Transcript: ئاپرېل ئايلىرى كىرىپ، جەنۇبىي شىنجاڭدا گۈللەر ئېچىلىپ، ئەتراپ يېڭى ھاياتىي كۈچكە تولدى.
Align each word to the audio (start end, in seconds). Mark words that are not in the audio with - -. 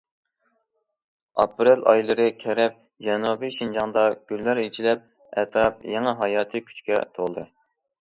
ئاپرېل 1.41 1.83
ئايلىرى 1.91 2.23
كىرىپ، 2.43 2.79
جەنۇبىي 3.07 3.53
شىنجاڭدا 3.57 4.05
گۈللەر 4.31 4.61
ئېچىلىپ، 4.63 5.03
ئەتراپ 5.43 5.85
يېڭى 5.97 6.15
ھاياتىي 6.23 6.65
كۈچكە 6.71 6.99
تولدى. 7.19 7.45